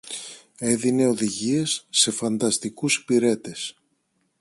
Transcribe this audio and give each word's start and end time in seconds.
έδινε 0.57 1.05
οδηγίες 1.07 1.85
σε 1.89 2.11
φανταστικούς 2.11 2.95
υπηρέτες 2.97 3.75